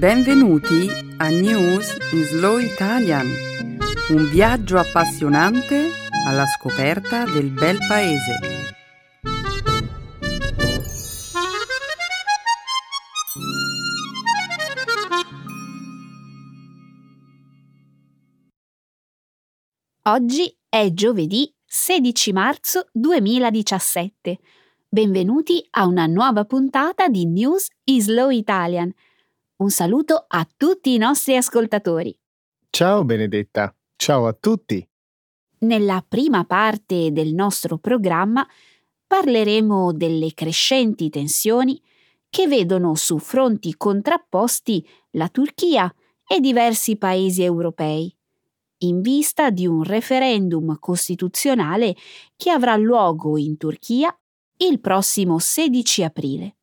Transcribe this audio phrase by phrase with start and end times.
[0.00, 3.26] Benvenuti a News in Slow Italian,
[4.08, 5.90] un viaggio appassionante
[6.26, 8.38] alla scoperta del bel paese.
[20.04, 24.38] Oggi è giovedì 16 marzo 2017.
[24.88, 28.90] Benvenuti a una nuova puntata di News in Slow Italian.
[29.60, 32.18] Un saluto a tutti i nostri ascoltatori.
[32.70, 34.82] Ciao Benedetta, ciao a tutti.
[35.58, 38.46] Nella prima parte del nostro programma
[39.06, 41.78] parleremo delle crescenti tensioni
[42.30, 45.94] che vedono su fronti contrapposti la Turchia
[46.26, 48.10] e diversi paesi europei
[48.82, 51.94] in vista di un referendum costituzionale
[52.34, 54.18] che avrà luogo in Turchia
[54.56, 56.54] il prossimo 16 aprile.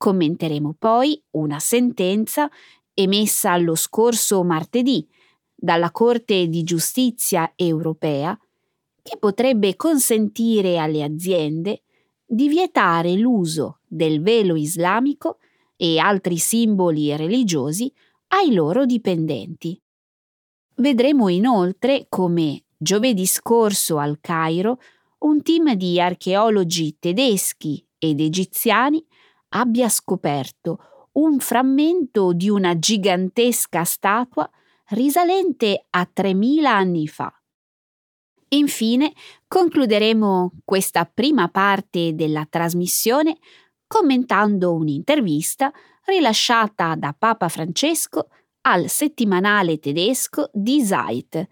[0.00, 2.48] Commenteremo poi una sentenza
[2.94, 5.06] emessa lo scorso martedì
[5.54, 8.34] dalla Corte di giustizia europea
[9.02, 11.82] che potrebbe consentire alle aziende
[12.24, 15.36] di vietare l'uso del velo islamico
[15.76, 17.92] e altri simboli religiosi
[18.28, 19.78] ai loro dipendenti.
[20.76, 24.80] Vedremo inoltre come giovedì scorso al Cairo
[25.18, 29.04] un team di archeologi tedeschi ed egiziani
[29.50, 34.48] abbia scoperto un frammento di una gigantesca statua
[34.88, 37.32] risalente a 3000 anni fa.
[38.52, 39.12] Infine
[39.46, 43.38] concluderemo questa prima parte della trasmissione
[43.86, 45.72] commentando un'intervista
[46.04, 48.28] rilasciata da Papa Francesco
[48.62, 51.48] al settimanale tedesco Die Zeit,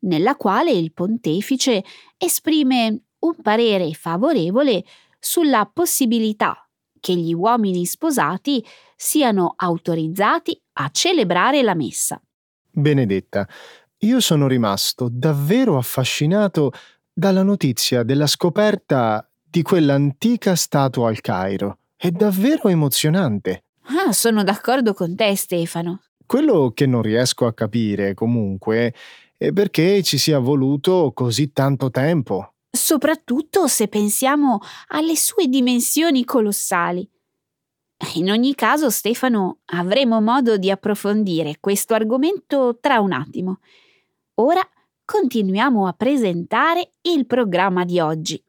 [0.00, 1.82] nella quale il pontefice
[2.18, 4.84] esprime un parere favorevole
[5.18, 6.63] sulla possibilità
[7.04, 8.64] che gli uomini sposati
[8.96, 12.18] siano autorizzati a celebrare la messa.
[12.70, 13.46] Benedetta,
[13.98, 16.72] io sono rimasto davvero affascinato
[17.12, 21.80] dalla notizia della scoperta di quell'antica statua al Cairo.
[21.94, 23.64] È davvero emozionante.
[23.82, 26.00] Ah, sono d'accordo con te, Stefano.
[26.24, 28.94] Quello che non riesco a capire, comunque,
[29.36, 32.53] è perché ci sia voluto così tanto tempo.
[32.74, 34.58] Soprattutto se pensiamo
[34.88, 37.08] alle sue dimensioni colossali.
[38.14, 43.60] In ogni caso, Stefano, avremo modo di approfondire questo argomento tra un attimo.
[44.40, 44.60] Ora
[45.04, 48.42] continuiamo a presentare il programma di oggi.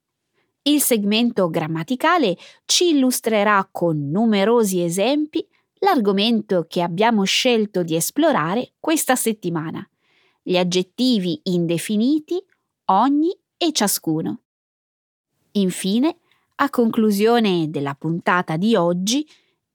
[0.64, 5.48] Il segmento grammaticale ci illustrerà con numerosi esempi
[5.82, 9.88] l'argomento che abbiamo scelto di esplorare questa settimana,
[10.42, 12.44] gli aggettivi indefiniti,
[12.86, 13.32] ogni
[13.68, 14.42] e ciascuno.
[15.54, 16.18] Infine,
[16.56, 19.28] a conclusione della puntata di oggi,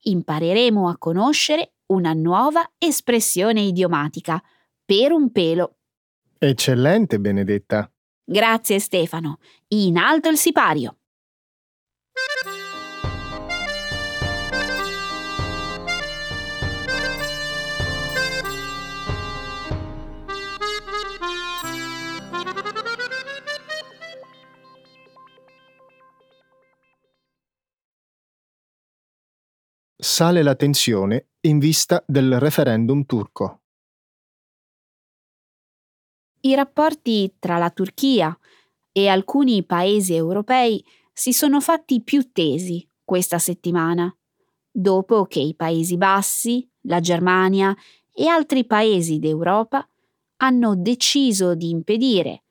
[0.02, 4.42] impareremo a conoscere una nuova espressione idiomatica,
[4.84, 5.76] per un pelo.
[6.38, 7.90] Eccellente, Benedetta.
[8.24, 9.38] Grazie Stefano.
[9.68, 10.99] In alto il sipario.
[30.02, 33.60] Sale la tensione in vista del referendum turco.
[36.40, 38.34] I rapporti tra la Turchia
[38.92, 44.10] e alcuni paesi europei si sono fatti più tesi questa settimana,
[44.70, 47.76] dopo che i Paesi Bassi, la Germania
[48.10, 49.86] e altri paesi d'Europa
[50.38, 52.44] hanno deciso di impedire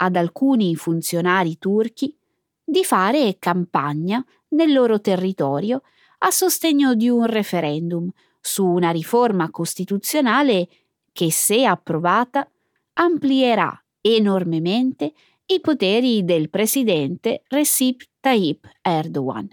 [0.00, 2.18] ad alcuni funzionari turchi
[2.64, 5.82] di fare campagna nel loro territorio
[6.26, 8.10] a sostegno di un referendum
[8.40, 10.68] su una riforma costituzionale
[11.12, 12.50] che, se approvata,
[12.94, 15.12] amplierà enormemente
[15.46, 19.48] i poteri del presidente Recep Tayyip Erdogan.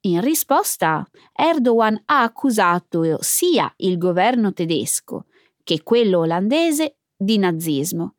[0.00, 5.26] In risposta, Erdogan ha accusato sia il governo tedesco
[5.62, 8.16] che quello olandese di nazismo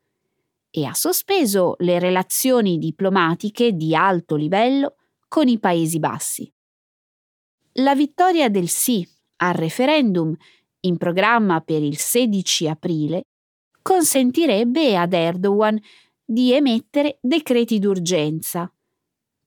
[0.70, 4.94] e ha sospeso le relazioni diplomatiche di alto livello
[5.28, 6.50] con i Paesi Bassi.
[7.80, 9.06] La vittoria del sì
[9.36, 10.34] al referendum,
[10.80, 13.22] in programma per il 16 aprile,
[13.80, 15.80] consentirebbe ad Erdogan
[16.22, 18.70] di emettere decreti d'urgenza,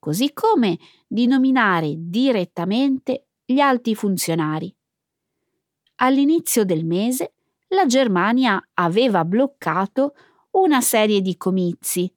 [0.00, 4.74] così come di nominare direttamente gli alti funzionari.
[5.96, 7.34] All'inizio del mese
[7.68, 10.14] la Germania aveva bloccato
[10.52, 12.12] una serie di comizi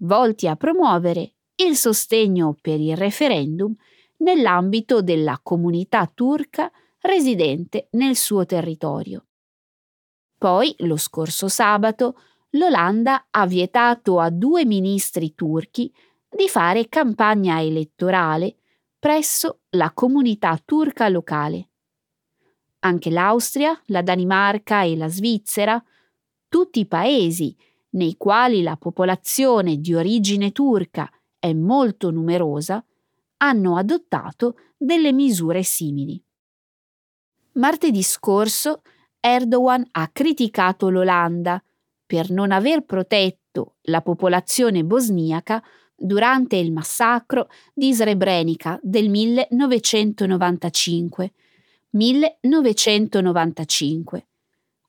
[0.00, 3.74] volti a promuovere il sostegno per il referendum
[4.18, 6.70] nell'ambito della comunità turca
[7.00, 9.26] residente nel suo territorio.
[10.36, 12.20] Poi, lo scorso sabato,
[12.50, 15.92] l'Olanda ha vietato a due ministri turchi
[16.28, 18.56] di fare campagna elettorale
[18.98, 21.70] presso la comunità turca locale.
[22.80, 25.82] Anche l'Austria, la Danimarca e la Svizzera,
[26.48, 27.56] tutti paesi
[27.90, 32.84] nei quali la popolazione di origine turca è molto numerosa,
[33.38, 36.22] hanno adottato delle misure simili.
[37.52, 38.82] Martedì scorso
[39.20, 41.62] Erdogan ha criticato l'Olanda
[42.06, 45.62] per non aver protetto la popolazione bosniaca
[45.94, 51.32] durante il massacro di Srebrenica del 1995.
[51.90, 54.26] 1995.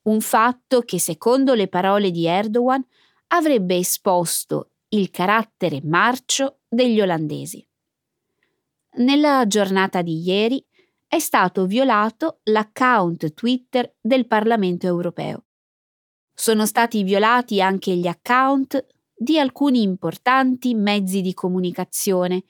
[0.03, 2.85] Un fatto che, secondo le parole di Erdogan,
[3.27, 7.65] avrebbe esposto il carattere marcio degli olandesi.
[8.97, 10.63] Nella giornata di ieri
[11.07, 15.45] è stato violato l'account Twitter del Parlamento europeo.
[16.33, 18.83] Sono stati violati anche gli account
[19.15, 22.43] di alcuni importanti mezzi di comunicazione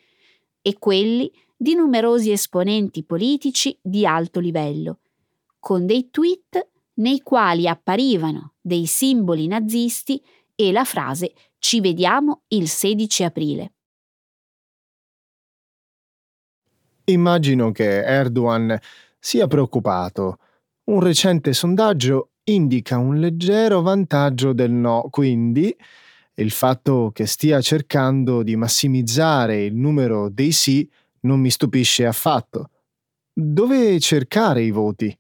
[0.62, 5.00] e quelli di numerosi esponenti politici di alto livello,
[5.60, 10.24] con dei tweet nei quali apparivano dei simboli nazisti
[10.56, 13.74] e la frase Ci vediamo il 16 aprile.
[17.10, 18.78] Immagino che Erdogan
[19.18, 20.38] sia preoccupato.
[20.86, 25.76] Un recente sondaggio indica un leggero vantaggio del no, quindi
[26.36, 30.90] il fatto che stia cercando di massimizzare il numero dei sì
[31.22, 32.70] non mi stupisce affatto.
[33.34, 35.16] Dove cercare i voti?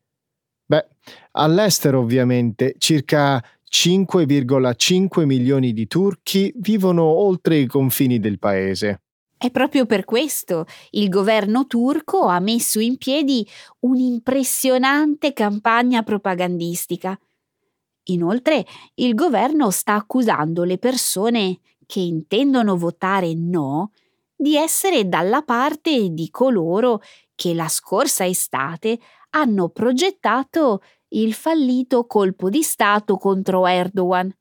[0.65, 0.87] Beh,
[1.31, 9.01] all'estero ovviamente circa 5,5 milioni di turchi vivono oltre i confini del paese.
[9.41, 13.47] È proprio per questo il governo turco ha messo in piedi
[13.79, 17.17] un'impressionante campagna propagandistica.
[18.07, 18.65] Inoltre,
[18.95, 23.93] il governo sta accusando le persone che intendono votare no
[24.35, 27.01] di essere dalla parte di coloro
[27.33, 28.99] che la scorsa estate
[29.29, 30.81] hanno progettato
[31.11, 34.35] il fallito colpo di Stato contro Erdogan.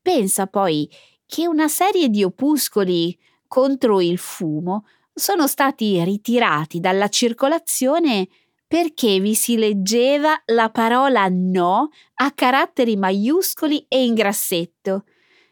[0.00, 0.90] Pensa poi
[1.26, 3.18] che una serie di opuscoli
[3.52, 8.26] contro il fumo sono stati ritirati dalla circolazione
[8.66, 15.04] perché vi si leggeva la parola no a caratteri maiuscoli e in grassetto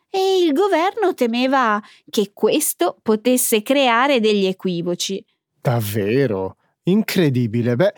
[0.09, 5.23] e il governo temeva che questo potesse creare degli equivoci.
[5.61, 6.57] Davvero?
[6.85, 7.77] Incredibile.
[7.77, 7.93] Beh,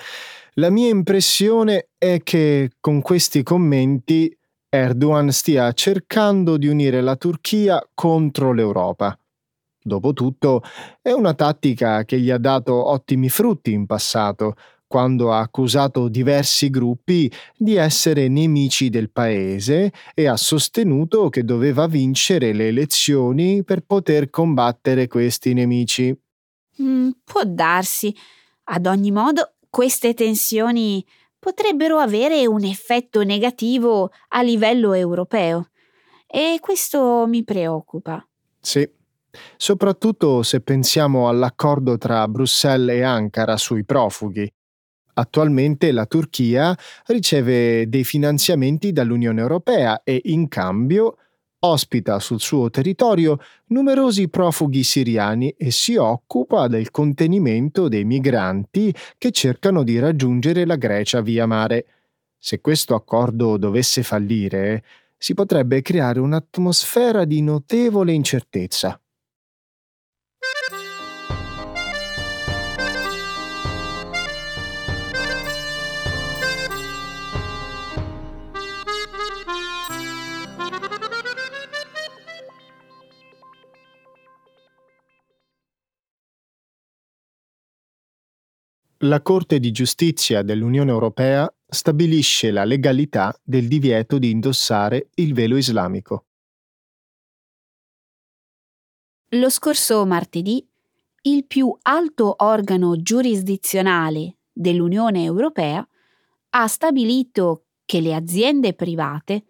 [0.55, 4.37] la mia impressione è che con questi commenti
[4.69, 9.17] Erdogan stia cercando di unire la Turchia contro l'Europa.
[9.83, 10.63] Dopotutto,
[11.01, 14.55] è una tattica che gli ha dato ottimi frutti in passato,
[14.87, 21.87] quando ha accusato diversi gruppi di essere nemici del paese e ha sostenuto che doveva
[21.87, 26.15] vincere le elezioni per poter combattere questi nemici.
[26.83, 28.15] Mm, può darsi.
[28.65, 31.05] Ad ogni modo, queste tensioni
[31.39, 35.71] potrebbero avere un effetto negativo a livello europeo
[36.27, 38.23] e questo mi preoccupa.
[38.61, 38.89] Sì,
[39.57, 44.51] soprattutto se pensiamo all'accordo tra Bruxelles e Ankara sui profughi.
[45.15, 46.77] Attualmente la Turchia
[47.07, 51.17] riceve dei finanziamenti dall'Unione Europea e in cambio
[51.65, 59.31] ospita sul suo territorio numerosi profughi siriani e si occupa del contenimento dei migranti che
[59.31, 61.87] cercano di raggiungere la Grecia via mare.
[62.39, 64.83] Se questo accordo dovesse fallire,
[65.17, 69.02] si potrebbe creare un'atmosfera di notevole incertezza.
[89.05, 95.57] La Corte di giustizia dell'Unione Europea stabilisce la legalità del divieto di indossare il velo
[95.57, 96.27] islamico.
[99.31, 100.65] Lo scorso martedì
[101.23, 105.85] il più alto organo giurisdizionale dell'Unione Europea
[106.51, 109.47] ha stabilito che le aziende private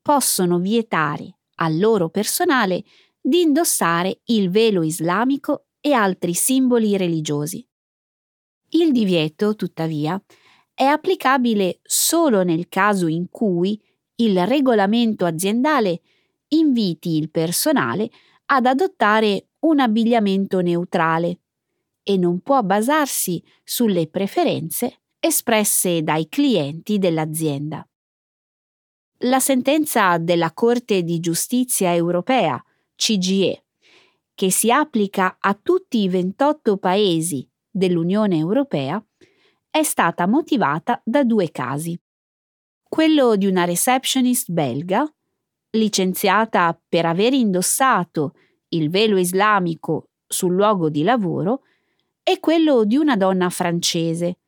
[0.00, 2.84] possono vietare al loro personale
[3.20, 7.68] di indossare il velo islamico e altri simboli religiosi.
[8.76, 10.20] Il divieto, tuttavia,
[10.74, 13.80] è applicabile solo nel caso in cui
[14.16, 16.00] il regolamento aziendale
[16.48, 18.10] inviti il personale
[18.46, 21.38] ad adottare un abbigliamento neutrale
[22.02, 27.86] e non può basarsi sulle preferenze espresse dai clienti dell'azienda.
[29.18, 32.62] La sentenza della Corte di giustizia europea,
[32.96, 33.66] CGE,
[34.34, 39.04] che si applica a tutti i 28 paesi dell'Unione Europea,
[39.68, 41.98] è stata motivata da due casi.
[42.88, 45.04] Quello di una receptionist belga,
[45.70, 48.34] licenziata per aver indossato
[48.68, 51.62] il velo islamico sul luogo di lavoro,
[52.22, 54.38] e quello di una donna francese,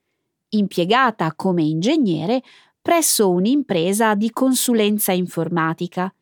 [0.50, 2.42] impiegata come ingegnere
[2.80, 6.14] presso un'impresa di consulenza informatica,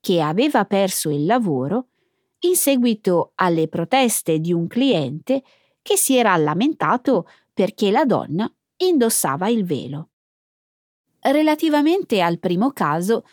[0.00, 1.88] che aveva perso il lavoro
[2.40, 5.42] in seguito alle proteste di un cliente
[5.82, 10.10] che si era lamentato perché la donna indossava il velo.
[11.20, 13.24] Relativamente al primo caso,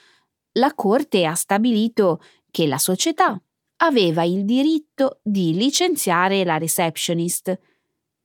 [0.53, 3.41] la Corte ha stabilito che la società
[3.77, 7.57] aveva il diritto di licenziare la receptionist,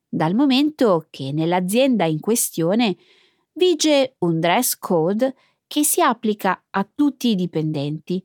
[0.09, 2.97] dal momento che nell'azienda in questione
[3.53, 5.35] vige un dress code
[5.67, 8.25] che si applica a tutti i dipendenti,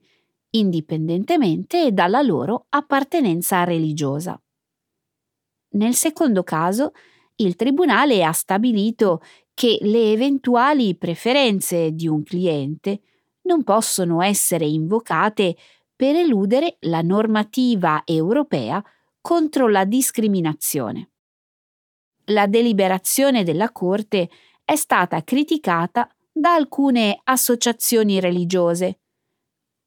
[0.51, 4.39] indipendentemente dalla loro appartenenza religiosa.
[5.71, 6.91] Nel secondo caso,
[7.35, 9.21] il Tribunale ha stabilito
[9.53, 13.01] che le eventuali preferenze di un cliente
[13.43, 15.55] non possono essere invocate
[15.95, 18.83] per eludere la normativa europea
[19.21, 21.11] contro la discriminazione.
[22.25, 24.29] La deliberazione della Corte
[24.63, 28.99] è stata criticata da alcune associazioni religiose,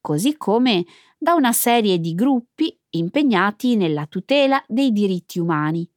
[0.01, 0.85] così come
[1.17, 5.87] da una serie di gruppi impegnati nella tutela dei diritti umani,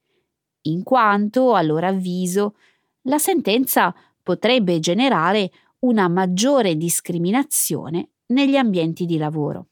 [0.63, 2.57] in quanto, a loro avviso,
[3.03, 5.51] la sentenza potrebbe generare
[5.81, 9.69] una maggiore discriminazione negli ambienti di lavoro.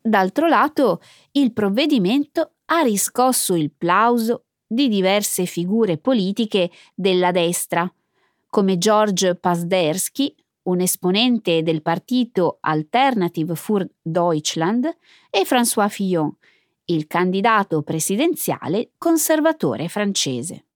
[0.00, 1.00] D'altro lato,
[1.32, 7.90] il provvedimento ha riscosso il plauso di diverse figure politiche della destra,
[8.48, 14.84] come George Pasdersky, un esponente del partito Alternative für Deutschland,
[15.30, 16.34] e François Fillon,
[16.86, 20.66] il candidato presidenziale conservatore francese.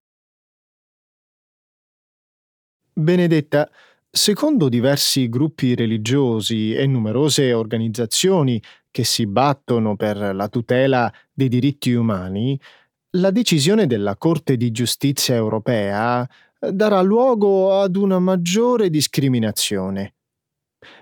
[2.93, 3.71] Benedetta,
[4.11, 11.93] secondo diversi gruppi religiosi e numerose organizzazioni che si battono per la tutela dei diritti
[11.93, 12.59] umani,
[13.11, 16.26] la decisione della Corte di giustizia europea
[16.58, 20.14] darà luogo ad una maggiore discriminazione.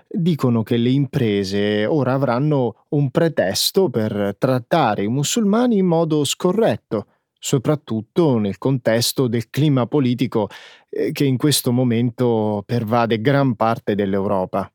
[0.07, 7.07] Dicono che le imprese ora avranno un pretesto per trattare i musulmani in modo scorretto,
[7.37, 10.47] soprattutto nel contesto del clima politico
[10.89, 14.71] eh, che in questo momento pervade gran parte dell'Europa.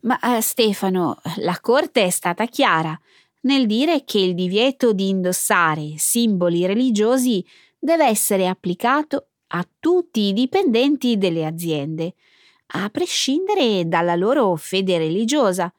[0.00, 2.98] Ma eh, Stefano, la Corte è stata chiara
[3.46, 7.44] nel dire che il divieto di indossare simboli religiosi
[7.78, 12.14] deve essere applicato a tutti i dipendenti delle aziende,
[12.68, 15.72] a prescindere dalla loro fede religiosa.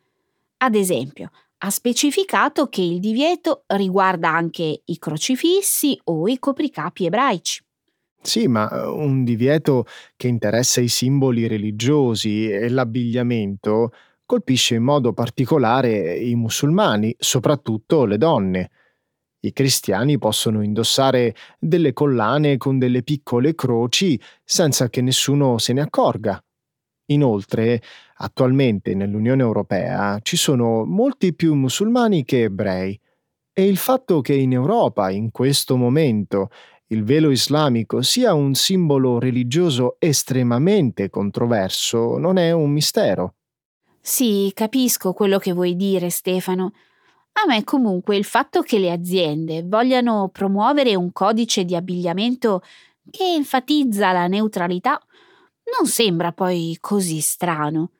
[0.57, 7.63] Ad esempio, ha specificato che il divieto riguarda anche i crocifissi o i copricapi ebraici.
[8.21, 13.91] Sì, ma eh, un divieto che interessa i simboli religiosi e l'abbigliamento
[14.25, 18.69] colpisce in modo particolare i musulmani, soprattutto le donne.
[19.47, 25.79] I cristiani possono indossare delle collane con delle piccole croci senza che nessuno se ne
[25.79, 26.43] accorga.
[27.11, 27.81] Inoltre,
[28.17, 32.99] attualmente nell'Unione Europea ci sono molti più musulmani che ebrei
[33.53, 36.49] e il fatto che in Europa, in questo momento,
[36.87, 43.35] il velo islamico sia un simbolo religioso estremamente controverso non è un mistero.
[44.01, 46.73] Sì, capisco quello che vuoi dire, Stefano.
[47.39, 52.63] A me comunque il fatto che le aziende vogliano promuovere un codice di abbigliamento
[53.11, 54.99] che enfatizza la neutralità
[55.77, 57.91] non sembra poi così strano.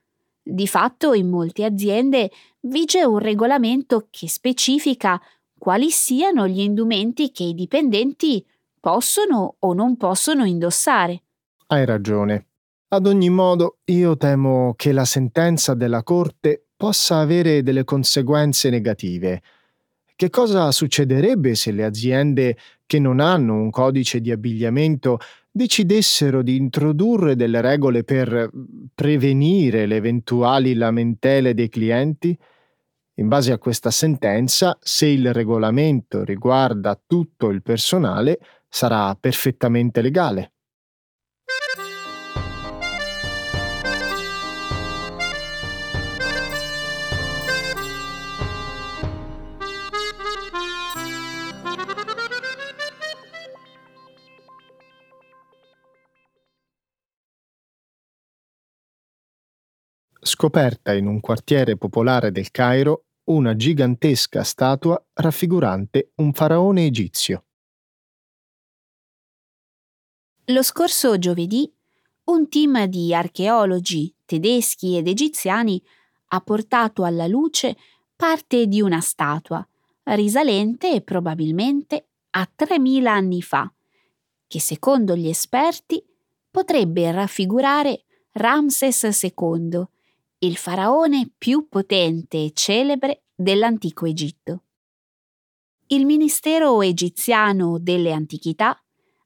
[0.41, 5.22] Di fatto in molte aziende vige un regolamento che specifica
[5.56, 8.44] quali siano gli indumenti che i dipendenti
[8.79, 11.22] possono o non possono indossare.
[11.67, 12.48] Hai ragione.
[12.89, 19.41] Ad ogni modo, io temo che la sentenza della Corte possa avere delle conseguenze negative.
[20.15, 25.19] Che cosa succederebbe se le aziende che non hanno un codice di abbigliamento
[25.51, 28.50] decidessero di introdurre delle regole per
[28.93, 32.38] prevenire le eventuali lamentele dei clienti?
[33.19, 40.51] In base a questa sentenza, se il regolamento riguarda tutto il personale, sarà perfettamente legale.
[60.27, 67.46] Scoperta in un quartiere popolare del Cairo una gigantesca statua raffigurante un faraone egizio.
[70.46, 71.69] Lo scorso giovedì
[72.25, 75.81] un team di archeologi tedeschi ed egiziani
[76.27, 77.75] ha portato alla luce
[78.15, 79.65] parte di una statua,
[80.03, 83.72] risalente probabilmente a 3000 anni fa,
[84.46, 86.03] che secondo gli esperti
[86.50, 89.88] potrebbe raffigurare Ramses II,
[90.39, 94.65] il faraone più potente e celebre dell'antico Egitto.
[95.88, 98.79] Il Ministero egiziano delle Antichità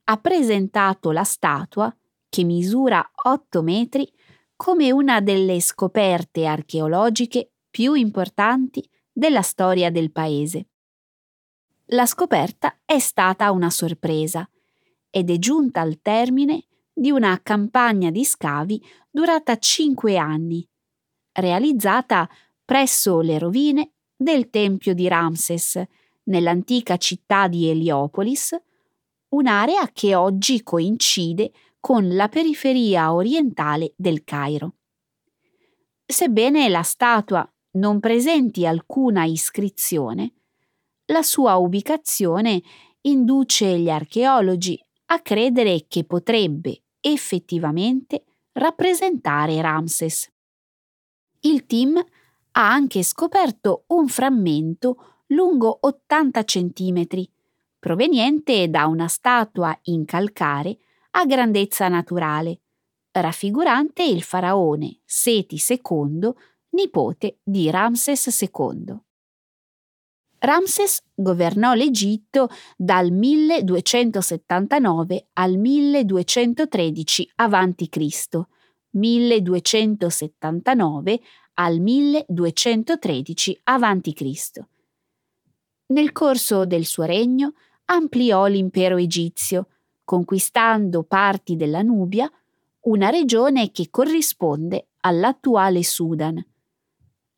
[0.05, 1.93] ha presentato la statua,
[2.29, 4.09] che misura 8 metri,
[4.55, 10.67] come una delle scoperte archeologiche più importanti della storia del paese.
[11.87, 14.49] La scoperta è stata una sorpresa
[15.09, 20.65] ed è giunta al termine di una campagna di scavi durata cinque anni,
[21.33, 22.29] realizzata
[22.63, 25.81] presso le rovine del Tempio di Ramses,
[26.23, 28.55] nell'antica città di Eliopolis,
[29.29, 34.75] un'area che oggi coincide con la periferia orientale del Cairo.
[36.05, 40.33] Sebbene la statua non presenti alcuna iscrizione,
[41.05, 42.61] la sua ubicazione
[43.01, 48.23] induce gli archeologi a credere che potrebbe effettivamente
[48.53, 50.30] rappresentare Ramses.
[51.43, 57.07] Il team ha anche scoperto un frammento lungo 80 cm,
[57.79, 60.77] proveniente da una statua in calcare
[61.11, 62.59] a grandezza naturale,
[63.09, 66.31] raffigurante il faraone Seti II,
[66.69, 68.95] nipote di Ramses II.
[70.37, 78.45] Ramses governò l'Egitto dal 1279 al 1213 a.C.,
[78.91, 81.21] 1279
[81.55, 84.59] al 1213 a.C.
[85.87, 87.53] Nel corso del suo regno
[87.85, 89.67] ampliò l'impero egizio,
[90.03, 92.31] conquistando parti della Nubia,
[92.81, 96.43] una regione che corrisponde all'attuale Sudan.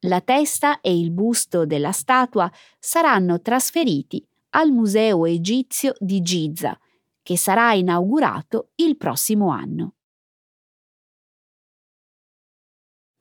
[0.02, 6.78] La testa e il busto della statua saranno trasferiti al Museo egizio di Giza,
[7.22, 9.96] che sarà inaugurato il prossimo anno.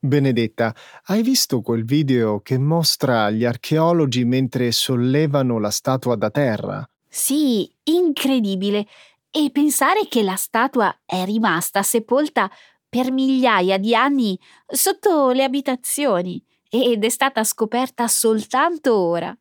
[0.05, 6.85] Benedetta, hai visto quel video che mostra gli archeologi mentre sollevano la statua da terra?
[7.09, 8.88] Sì, incredibile.
[9.31, 12.51] E pensare che la statua è rimasta sepolta
[12.88, 14.37] per migliaia di anni
[14.67, 19.33] sotto le abitazioni ed è stata scoperta soltanto ora.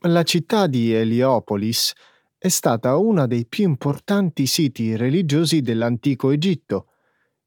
[0.00, 1.92] La città di Eliopolis
[2.36, 6.86] è stata uno dei più importanti siti religiosi dell'antico Egitto.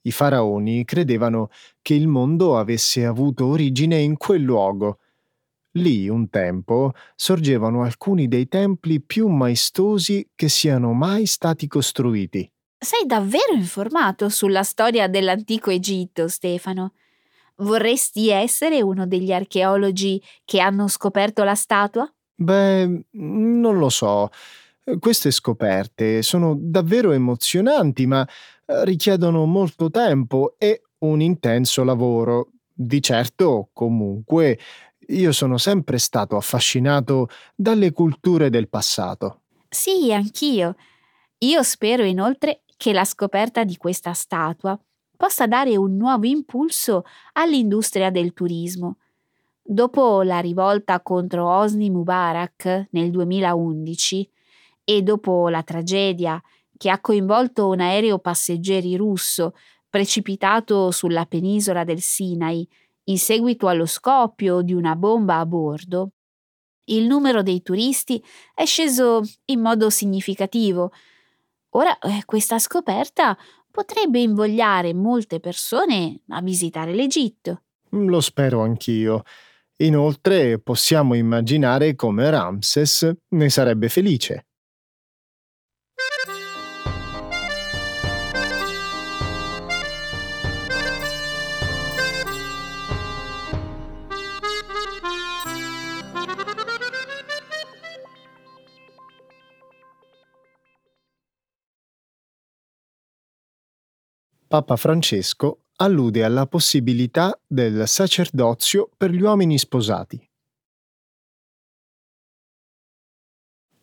[0.03, 1.49] I faraoni credevano
[1.81, 4.99] che il mondo avesse avuto origine in quel luogo.
[5.75, 12.51] Lì, un tempo, sorgevano alcuni dei templi più maestosi che siano mai stati costruiti.
[12.77, 16.93] Sei davvero informato sulla storia dell'antico Egitto, Stefano.
[17.57, 22.11] Vorresti essere uno degli archeologi che hanno scoperto la statua?
[22.33, 24.29] Beh, non lo so.
[24.99, 28.27] Queste scoperte sono davvero emozionanti, ma
[28.83, 32.51] richiedono molto tempo e un intenso lavoro.
[32.73, 34.57] Di certo, comunque,
[35.07, 39.41] io sono sempre stato affascinato dalle culture del passato.
[39.69, 40.75] Sì, anch'io.
[41.39, 44.79] Io spero inoltre che la scoperta di questa statua
[45.15, 47.03] possa dare un nuovo impulso
[47.33, 48.97] all'industria del turismo.
[49.61, 54.29] Dopo la rivolta contro Hosni Mubarak nel 2011
[54.83, 56.41] e dopo la tragedia
[56.81, 59.53] che ha coinvolto un aereo passeggeri russo
[59.87, 62.67] precipitato sulla penisola del Sinai
[63.03, 66.13] in seguito allo scoppio di una bomba a bordo,
[66.85, 68.19] il numero dei turisti
[68.55, 70.91] è sceso in modo significativo.
[71.75, 73.37] Ora eh, questa scoperta
[73.69, 77.61] potrebbe invogliare molte persone a visitare l'Egitto.
[77.89, 79.21] Lo spero anch'io.
[79.83, 84.47] Inoltre possiamo immaginare come Ramses ne sarebbe felice.
[104.51, 110.29] Papa Francesco allude alla possibilità del sacerdozio per gli uomini sposati.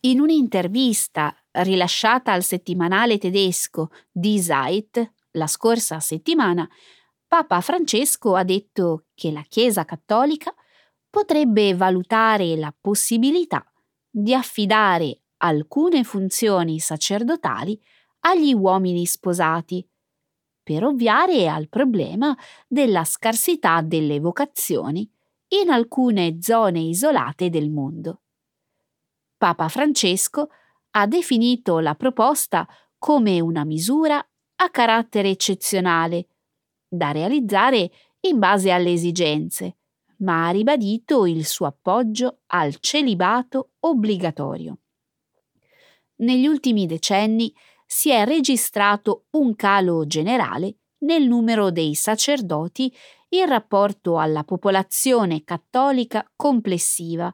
[0.01, 6.69] In un'intervista rilasciata al settimanale tedesco Die Zeit la scorsa settimana,
[7.25, 10.53] Papa Francesco ha detto che la Chiesa cattolica
[11.09, 13.65] potrebbe valutare la possibilità
[14.07, 17.81] di affidare alcune funzioni sacerdotali
[18.19, 19.83] agli uomini sposati,
[20.69, 25.09] per ovviare al problema della scarsità delle vocazioni
[25.63, 28.21] in alcune zone isolate del mondo.
[29.35, 30.49] Papa Francesco
[30.91, 32.67] ha definito la proposta
[32.99, 34.23] come una misura
[34.57, 36.27] a carattere eccezionale,
[36.87, 39.77] da realizzare in base alle esigenze,
[40.17, 44.77] ma ha ribadito il suo appoggio al celibato obbligatorio.
[46.17, 47.51] Negli ultimi decenni
[47.91, 52.95] si è registrato un calo generale nel numero dei sacerdoti
[53.29, 57.33] in rapporto alla popolazione cattolica complessiva,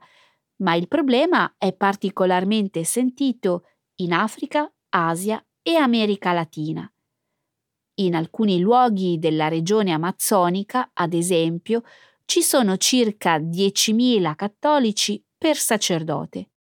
[0.57, 3.65] ma il problema è particolarmente sentito
[3.95, 6.89] in Africa, Asia e America Latina.
[7.95, 11.83] In alcuni luoghi della regione amazzonica, ad esempio,
[12.23, 16.51] ci sono circa 10.000 cattolici per sacerdote.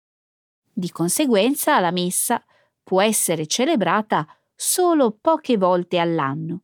[0.73, 2.45] Di conseguenza la messa
[2.85, 6.63] può essere celebrata solo poche volte all'anno.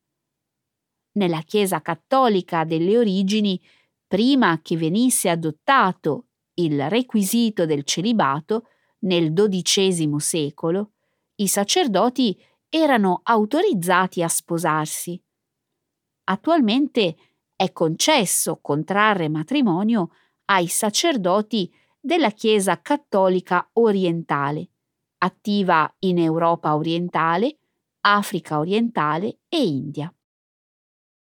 [1.12, 3.61] Nella Chiesa cattolica delle origini,
[4.06, 8.68] prima che venisse adottato il requisito del celibato,
[9.00, 10.92] nel XII secolo,
[11.37, 15.20] i sacerdoti erano autorizzati a sposarsi.
[16.24, 17.16] Attualmente
[17.56, 20.11] è concesso contrarre matrimonio
[20.46, 24.70] ai sacerdoti della Chiesa cattolica orientale,
[25.22, 27.59] attiva in Europa orientale,
[28.02, 30.12] Africa orientale e India.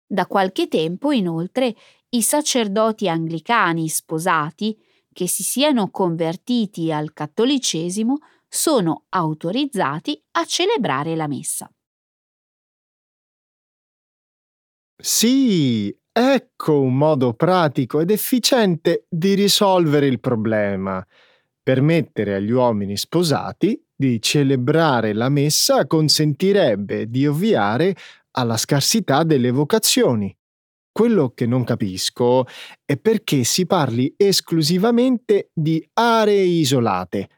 [0.06, 1.74] Da qualche tempo, inoltre,
[2.10, 4.76] i sacerdoti anglicani sposati
[5.12, 11.70] che si siano convertiti al cattolicesimo sono autorizzati a celebrare la messa.
[15.02, 21.04] Sì, ecco un modo pratico ed efficiente di risolvere il problema.
[21.70, 27.94] Permettere agli uomini sposati di celebrare la messa consentirebbe di ovviare
[28.32, 30.36] alla scarsità delle vocazioni.
[30.90, 32.44] Quello che non capisco
[32.84, 37.28] è perché si parli esclusivamente di aree isolate.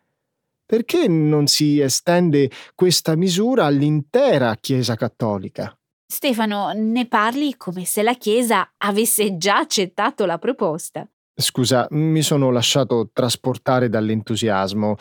[0.64, 5.78] Perché non si estende questa misura all'intera Chiesa cattolica?
[6.06, 11.06] Stefano, ne parli come se la Chiesa avesse già accettato la proposta.
[11.34, 14.96] Scusa, mi sono lasciato trasportare dall'entusiasmo.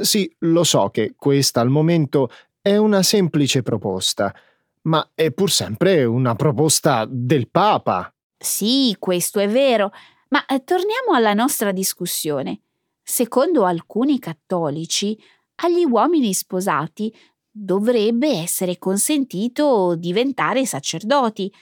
[0.00, 4.34] Sì, lo so che questa al momento è una semplice proposta,
[4.82, 8.12] ma è pur sempre una proposta del Papa.
[8.38, 9.92] Sì, questo è vero,
[10.28, 12.60] ma eh, torniamo alla nostra discussione.
[13.02, 15.16] Secondo alcuni cattolici,
[15.56, 17.14] agli uomini sposati
[17.50, 21.52] dovrebbe essere consentito diventare sacerdoti.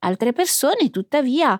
[0.00, 1.58] Altre persone, tuttavia,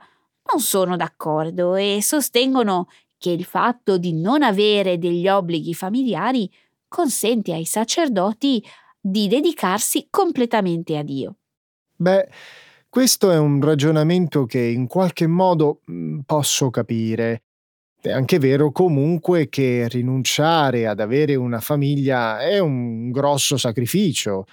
[0.53, 6.51] non sono d'accordo e sostengono che il fatto di non avere degli obblighi familiari
[6.89, 8.63] consente ai sacerdoti
[9.01, 11.37] di dedicarsi completamente a Dio.
[11.97, 12.29] Beh,
[12.89, 17.43] questo è un ragionamento che in qualche modo mm, posso capire.
[18.01, 24.47] È anche vero comunque che rinunciare ad avere una famiglia è un grosso sacrificio.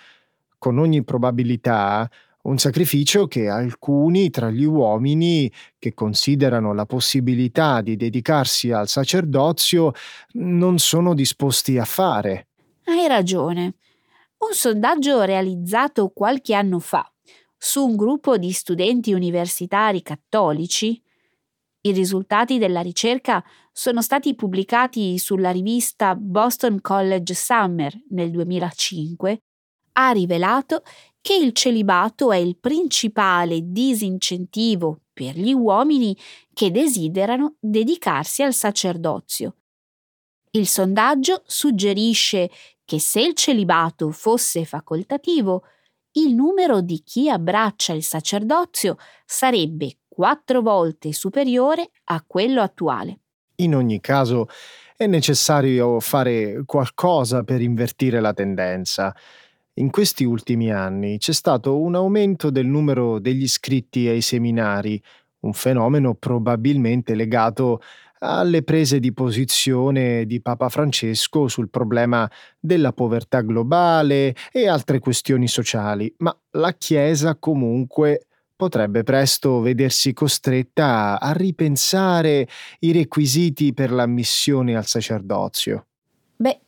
[0.57, 2.09] Con ogni probabilità
[2.43, 9.91] un sacrificio che alcuni tra gli uomini che considerano la possibilità di dedicarsi al sacerdozio
[10.33, 12.47] non sono disposti a fare.
[12.85, 13.75] Hai ragione.
[14.39, 17.09] Un sondaggio realizzato qualche anno fa
[17.57, 21.01] su un gruppo di studenti universitari cattolici
[21.85, 29.41] i risultati della ricerca sono stati pubblicati sulla rivista Boston College Summer nel 2005.
[29.93, 30.83] Ha rivelato
[31.23, 36.15] che il celibato è il principale disincentivo per gli uomini
[36.53, 39.55] che desiderano dedicarsi al sacerdozio.
[40.51, 42.51] Il sondaggio suggerisce
[42.83, 45.63] che se il celibato fosse facoltativo,
[46.15, 53.19] il numero di chi abbraccia il sacerdozio sarebbe quattro volte superiore a quello attuale.
[53.55, 54.49] In ogni caso
[54.97, 59.15] è necessario fare qualcosa per invertire la tendenza.
[59.77, 65.01] In questi ultimi anni c'è stato un aumento del numero degli iscritti ai seminari,
[65.39, 67.81] un fenomeno probabilmente legato
[68.19, 75.47] alle prese di posizione di Papa Francesco sul problema della povertà globale e altre questioni
[75.47, 82.47] sociali, ma la Chiesa comunque potrebbe presto vedersi costretta a ripensare
[82.81, 85.87] i requisiti per l'ammissione al sacerdozio.
[86.35, 86.59] Beh,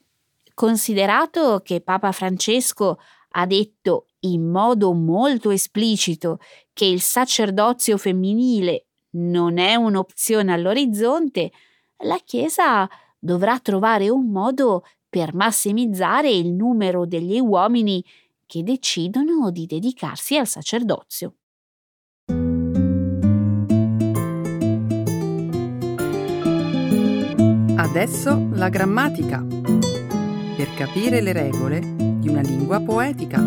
[0.56, 2.98] considerato che Papa Francesco
[3.38, 6.40] ha detto in modo molto esplicito
[6.74, 8.88] che il sacerdozio femminile
[9.18, 11.52] non è un'opzione all'orizzonte,
[11.98, 12.90] la Chiesa
[13.20, 18.04] dovrà trovare un modo per massimizzare il numero degli uomini
[18.46, 21.36] che decidono di dedicarsi al sacerdozio.
[27.78, 29.85] Adesso la grammatica.
[30.66, 33.40] Per capire le regole di una lingua poetica.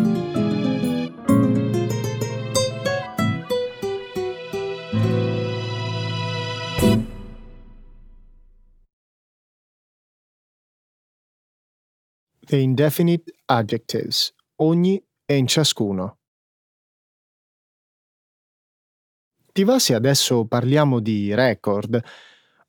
[12.39, 16.19] The indefinite adjectives, ogni e in ciascuno.
[19.51, 22.01] Ti va se adesso parliamo di record?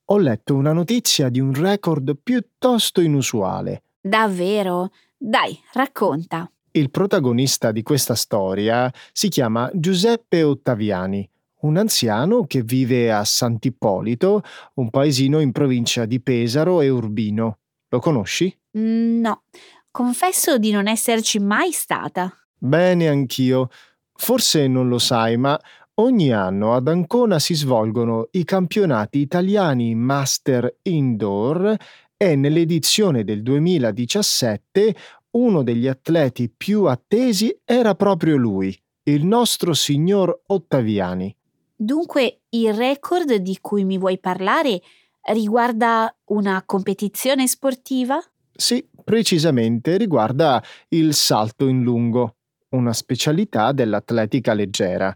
[0.05, 3.83] Ho letto una notizia di un record piuttosto inusuale.
[4.01, 4.89] Davvero?
[5.15, 6.49] Dai, racconta.
[6.71, 11.29] Il protagonista di questa storia si chiama Giuseppe Ottaviani,
[11.61, 14.41] un anziano che vive a Sant'Ippolito,
[14.75, 17.59] un paesino in provincia di Pesaro e Urbino.
[17.89, 18.57] Lo conosci?
[18.77, 19.43] Mm, No,
[19.91, 22.33] confesso di non esserci mai stata.
[22.57, 23.69] Bene, anch'io.
[24.13, 25.59] Forse non lo sai, ma
[25.95, 31.75] ogni anno ad Ancona si svolgono i campionati italiani Master Indoor
[32.21, 34.95] e nell'edizione del 2017
[35.31, 41.35] uno degli atleti più attesi era proprio lui, il nostro signor Ottaviani.
[41.75, 44.83] Dunque, il record di cui mi vuoi parlare
[45.31, 48.19] riguarda una competizione sportiva?
[48.51, 52.35] Sì, precisamente riguarda il salto in lungo,
[52.75, 55.11] una specialità dell'atletica leggera.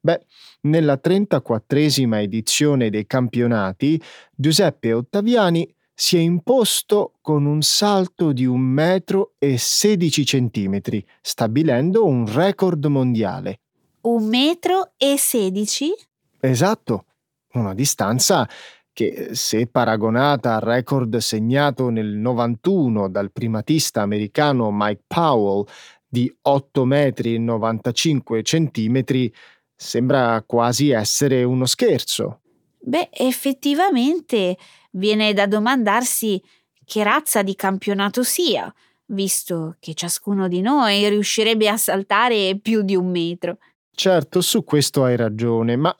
[0.00, 0.24] Beh,
[0.62, 4.00] nella 34esima edizione dei campionati,
[4.34, 12.04] Giuseppe Ottaviani si è imposto con un salto di un metro e 16 centimetri, stabilendo
[12.04, 13.60] un record mondiale.
[14.02, 15.90] Un metro e sedici?
[16.38, 17.06] Esatto,
[17.54, 18.46] una distanza
[18.92, 25.64] che, se paragonata al record segnato nel 91 dal primatista americano Mike Powell
[26.06, 29.32] di 8 metri e 95 centimetri,
[29.74, 32.40] sembra quasi essere uno scherzo.
[32.88, 34.56] Beh, effettivamente
[34.92, 36.40] viene da domandarsi
[36.84, 38.72] che razza di campionato sia,
[39.06, 43.58] visto che ciascuno di noi riuscirebbe a saltare più di un metro.
[43.92, 45.96] Certo, su questo hai ragione, ma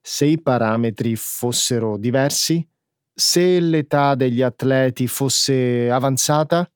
[0.00, 2.66] se i parametri fossero diversi?
[3.12, 6.66] Se l'età degli atleti fosse avanzata?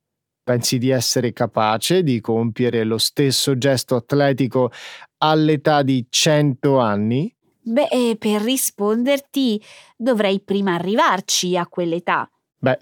[0.42, 4.70] Pensi di essere capace di compiere lo stesso gesto atletico
[5.22, 7.34] all'età di 100 anni?
[7.66, 9.61] Beh, per risponderti
[9.96, 12.31] dovrei prima arrivarci a quell'età.
[12.59, 12.79] Beh,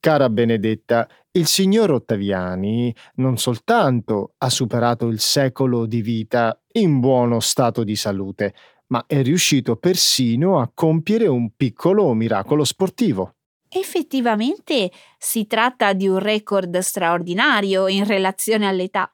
[0.00, 7.40] cara Benedetta, il signor Ottaviani non soltanto ha superato il secolo di vita in buono
[7.40, 8.54] stato di salute,
[8.86, 13.34] ma è riuscito persino a compiere un piccolo miracolo sportivo.
[13.68, 19.10] Effettivamente si tratta di un record straordinario in relazione all'età.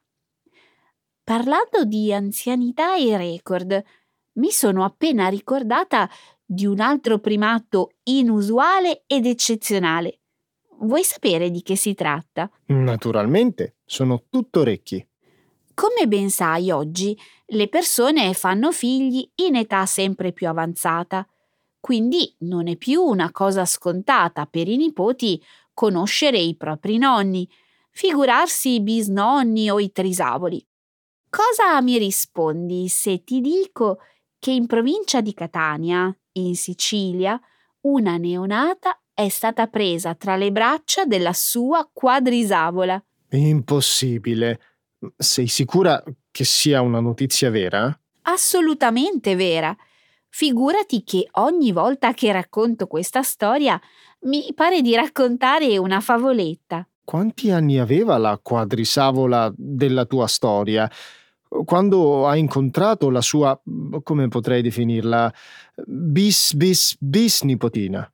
[1.24, 3.82] Parlando di anzianità e record,
[4.34, 6.08] mi sono appena ricordata
[6.44, 10.20] di un altro primato inusuale ed eccezionale.
[10.80, 12.50] Vuoi sapere di che si tratta?
[12.66, 15.06] Naturalmente, sono tutto orecchi.
[15.74, 21.26] Come ben sai, oggi le persone fanno figli in età sempre più avanzata,
[21.80, 25.42] quindi non è più una cosa scontata per i nipoti
[25.72, 27.48] conoscere i propri nonni,
[27.90, 30.64] figurarsi i bisnonni o i trisavoli.
[31.30, 33.98] Cosa mi rispondi se ti dico
[34.42, 37.40] che in provincia di Catania, in Sicilia,
[37.82, 43.00] una neonata è stata presa tra le braccia della sua quadrisavola?
[43.30, 44.60] Impossibile.
[45.16, 46.02] Sei sicura
[46.32, 47.96] che sia una notizia vera?
[48.22, 49.76] Assolutamente vera.
[50.28, 53.80] Figurati che ogni volta che racconto questa storia
[54.22, 56.84] mi pare di raccontare una favoletta.
[57.04, 60.90] Quanti anni aveva la quadrisavola della tua storia?
[61.64, 63.60] Quando ha incontrato la sua,
[64.02, 65.32] come potrei definirla,
[65.86, 68.10] bis bis bis nipotina?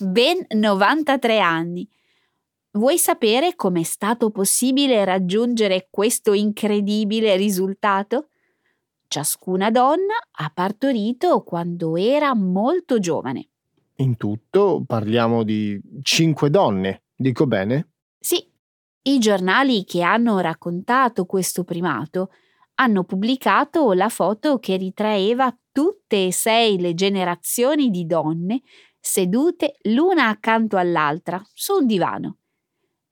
[0.00, 1.88] Ben 93 anni.
[2.72, 8.30] Vuoi sapere com'è stato possibile raggiungere questo incredibile risultato?
[9.06, 13.48] Ciascuna donna ha partorito quando era molto giovane.
[13.98, 17.90] In tutto parliamo di cinque donne, dico bene?
[18.18, 18.44] Sì,
[19.02, 22.30] i giornali che hanno raccontato questo primato
[22.76, 28.62] hanno pubblicato la foto che ritraeva tutte e sei le generazioni di donne
[29.00, 32.38] sedute l'una accanto all'altra su un divano.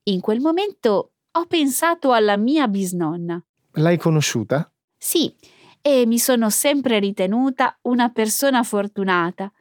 [0.05, 3.43] In quel momento ho pensato alla mia bisnonna.
[3.73, 4.73] L'hai conosciuta?
[4.97, 5.35] Sì,
[5.81, 9.53] e mi sono sempre ritenuta una persona fortunata.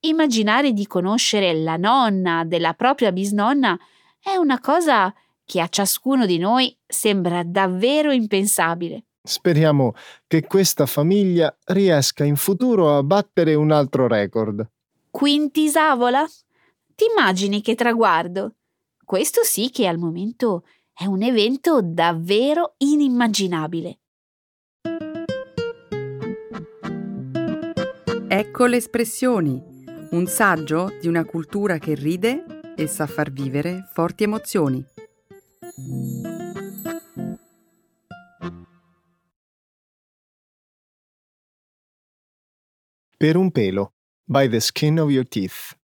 [0.00, 3.78] Immaginare di conoscere la nonna della propria bisnonna
[4.20, 5.12] è una cosa
[5.44, 9.05] che a ciascuno di noi sembra davvero impensabile.
[9.26, 9.92] Speriamo
[10.28, 14.64] che questa famiglia riesca in futuro a battere un altro record.
[15.10, 16.24] Quintisavola?
[16.94, 18.54] Ti immagini che traguardo?
[19.04, 23.98] Questo sì che al momento è un evento davvero inimmaginabile.
[28.28, 29.60] Ecco le espressioni,
[30.10, 32.44] un saggio di una cultura che ride
[32.76, 34.84] e sa far vivere forti emozioni.
[43.26, 45.76] Per un pelo, by the skin of your teeth.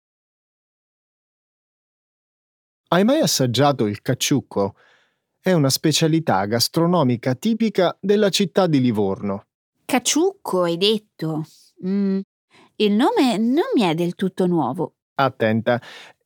[2.88, 4.74] Hai mai assaggiato il cacciucco?
[5.40, 9.46] È una specialità gastronomica tipica della città di Livorno.
[9.86, 11.46] Cacciucco, hai detto.
[11.86, 12.20] Mm,
[12.76, 14.96] il nome non mi è del tutto nuovo.
[15.14, 15.80] Attenta,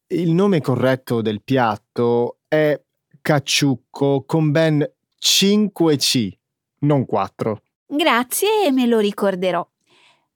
[0.09, 2.77] il nome corretto del piatto è
[3.23, 4.85] cacciucco con ben
[5.17, 6.37] 5 C,
[6.81, 7.63] non 4.
[7.87, 9.65] Grazie, me lo ricorderò.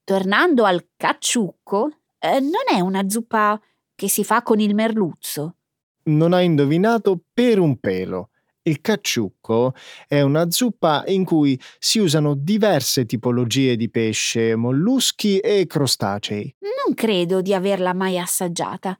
[0.08, 3.60] Tornando al cacciucco, eh, non è una zuppa
[3.94, 5.56] che si fa con il merluzzo.
[6.04, 8.30] Non hai indovinato per un pelo.
[8.62, 9.74] Il cacciucco
[10.06, 16.56] è una zuppa in cui si usano diverse tipologie di pesce, molluschi e crostacei.
[16.60, 18.98] Non credo di averla mai assaggiata.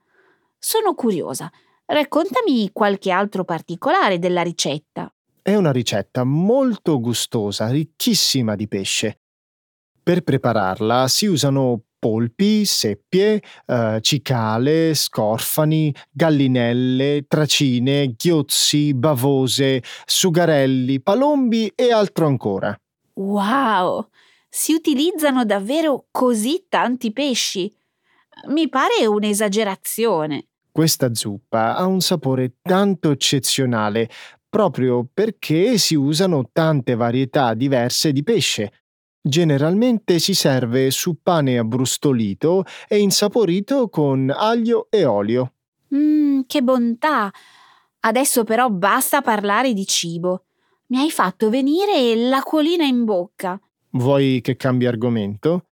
[0.59, 1.51] Sono curiosa.
[1.87, 5.11] Raccontami qualche altro particolare della ricetta.
[5.41, 9.21] È una ricetta molto gustosa, ricchissima di pesce.
[10.09, 21.71] Per prepararla si usano polpi, seppie, eh, cicale, scorfani, gallinelle, tracine, ghiozzi, bavose, sugarelli, palombi
[21.75, 22.75] e altro ancora.
[23.17, 24.09] Wow!
[24.49, 27.71] Si utilizzano davvero così tanti pesci?
[28.47, 30.47] Mi pare un'esagerazione.
[30.73, 34.09] Questa zuppa ha un sapore tanto eccezionale
[34.49, 38.73] proprio perché si usano tante varietà diverse di pesce.
[39.21, 45.53] Generalmente si serve su pane abbrustolito e insaporito con aglio e olio.
[45.95, 47.31] Mmm, che bontà!
[48.01, 50.45] Adesso però basta parlare di cibo.
[50.87, 53.61] Mi hai fatto venire l'acquolina in bocca.
[53.91, 55.68] Vuoi che cambi argomento?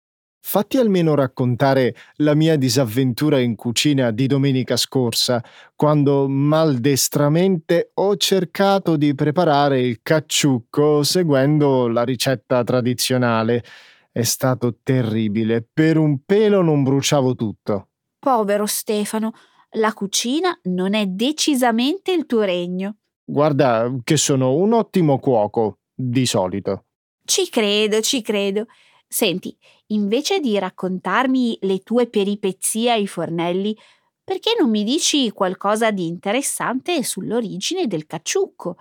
[0.43, 5.41] Fatti almeno raccontare la mia disavventura in cucina di domenica scorsa,
[5.75, 13.63] quando maldestramente ho cercato di preparare il cacciucco seguendo la ricetta tradizionale.
[14.11, 17.89] È stato terribile, per un pelo non bruciavo tutto.
[18.19, 19.31] Povero Stefano,
[19.75, 22.97] la cucina non è decisamente il tuo regno.
[23.23, 26.85] Guarda che sono un ottimo cuoco, di solito.
[27.23, 28.65] Ci credo, ci credo.
[29.13, 29.53] Senti,
[29.87, 33.77] invece di raccontarmi le tue peripezie ai fornelli,
[34.23, 38.77] perché non mi dici qualcosa di interessante sull'origine del cacciucco?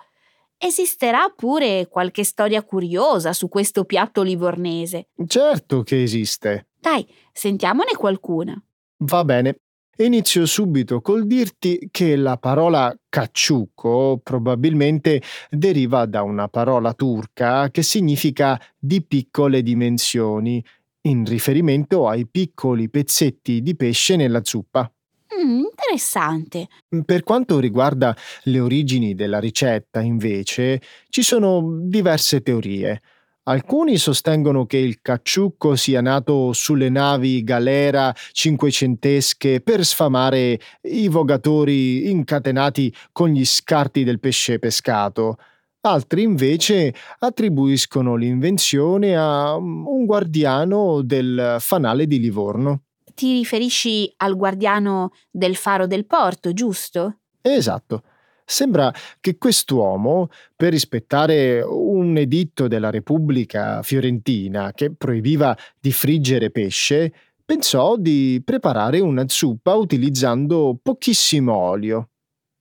[0.56, 5.08] Esisterà pure qualche storia curiosa su questo piatto livornese.
[5.26, 6.68] Certo che esiste.
[6.78, 8.54] Dai, sentiamone qualcuna.
[8.98, 9.58] Va bene.
[9.98, 17.82] Inizio subito col dirti che la parola cacciucco probabilmente deriva da una parola turca che
[17.82, 20.64] significa di piccole dimensioni,
[21.02, 24.90] in riferimento ai piccoli pezzetti di pesce nella zuppa.
[25.34, 26.68] Mm, interessante.
[27.04, 33.00] Per quanto riguarda le origini della ricetta, invece, ci sono diverse teorie.
[33.44, 42.10] Alcuni sostengono che il cacciucco sia nato sulle navi galera cinquecentesche per sfamare i vogatori
[42.10, 45.38] incatenati con gli scarti del pesce pescato.
[45.82, 52.82] Altri invece attribuiscono l'invenzione a un guardiano del fanale di Livorno.
[53.14, 57.20] Ti riferisci al guardiano del faro del porto, giusto?
[57.40, 58.02] Esatto.
[58.50, 67.12] Sembra che quest'uomo, per rispettare un editto della Repubblica fiorentina che proibiva di friggere pesce,
[67.44, 72.08] pensò di preparare una zuppa utilizzando pochissimo olio.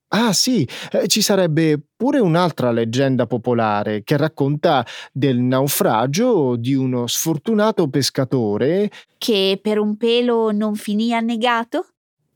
[0.10, 7.08] Ah sì, eh, ci sarebbe pure un'altra leggenda popolare che racconta del naufragio di uno
[7.08, 11.88] sfortunato pescatore che per un pelo non finì annegato?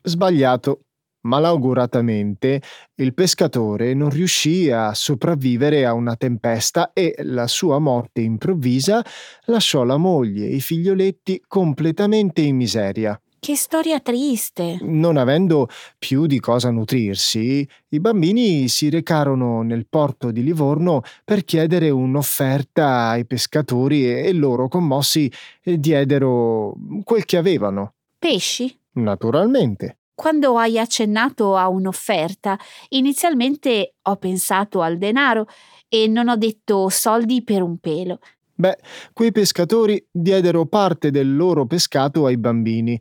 [0.01, 0.81] Sbagliato.
[1.23, 2.61] Malauguratamente,
[2.95, 9.03] il pescatore non riuscì a sopravvivere a una tempesta e la sua morte improvvisa
[9.45, 13.17] lasciò la moglie e i figlioletti completamente in miseria.
[13.39, 14.77] Che storia triste.
[14.81, 15.67] Non avendo
[15.99, 23.09] più di cosa nutrirsi, i bambini si recarono nel porto di Livorno per chiedere un'offerta
[23.09, 25.29] ai pescatori e loro, commossi,
[25.61, 27.95] diedero quel che avevano.
[28.17, 28.77] Pesci?
[28.93, 29.97] Naturalmente.
[30.15, 32.57] Quando hai accennato a un'offerta,
[32.89, 35.47] inizialmente ho pensato al denaro
[35.87, 38.19] e non ho detto soldi per un pelo.
[38.55, 38.77] Beh,
[39.13, 42.99] quei pescatori diedero parte del loro pescato ai bambini,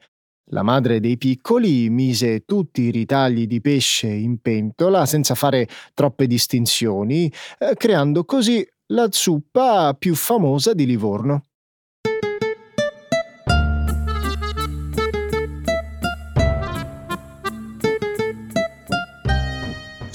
[0.52, 6.26] la madre dei piccoli mise tutti i ritagli di pesce in pentola senza fare troppe
[6.26, 11.44] distinzioni, eh, creando così la zuppa più famosa di Livorno.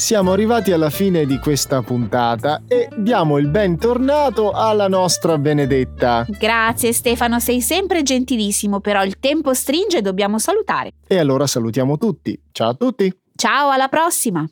[0.08, 6.26] Siamo arrivati alla fine di questa puntata e diamo il bentornato alla nostra Benedetta.
[6.30, 10.94] Grazie Stefano, sei sempre gentilissimo, però il tempo stringe e dobbiamo salutare.
[11.06, 12.42] E allora salutiamo tutti.
[12.54, 13.14] Ciao a tutti.
[13.36, 14.50] Ciao, alla prossima.